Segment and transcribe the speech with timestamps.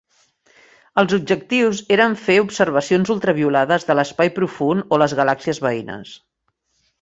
[1.01, 6.17] Els objectius eren fer observacions ultraviolades de l'espai profund o les galàxies veïnes.